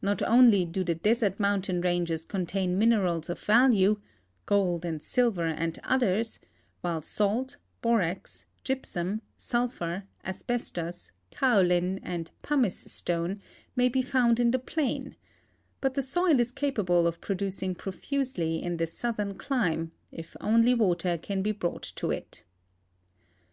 Not 0.00 0.22
only 0.22 0.64
do 0.64 0.84
the 0.84 0.94
desert 0.94 1.40
mountain 1.40 1.80
ranges 1.80 2.24
conta, 2.24 2.62
in 2.62 2.78
minerals 2.78 3.28
of 3.28 3.40
value— 3.40 4.00
gold 4.46 4.84
and 4.84 5.02
silver 5.02 5.44
and 5.44 5.76
others— 5.82 6.38
while 6.82 7.02
salt, 7.02 7.56
borax, 7.82 8.46
gypsum, 8.62 9.22
sulphur, 9.36 10.04
asbestos, 10.24 11.10
kaolin, 11.32 11.98
and 12.04 12.30
pumice 12.44 12.78
stone 12.92 13.40
may 13.74 13.88
be 13.88 14.02
found 14.02 14.38
in 14.38 14.52
the 14.52 14.60
plain, 14.60 15.16
but 15.80 15.94
the 15.94 16.00
soil 16.00 16.38
is 16.38 16.52
capable 16.52 17.04
of 17.08 17.20
pro 17.20 17.34
ducing 17.34 17.76
profusely 17.76 18.62
in 18.62 18.76
this 18.76 18.92
southern 18.96 19.34
clime, 19.34 19.90
if 20.12 20.36
only 20.40 20.74
water 20.74 21.18
can 21.18 21.42
be 21.42 21.50
brought 21.50 21.82
to 21.96 22.12
it. 22.12 22.44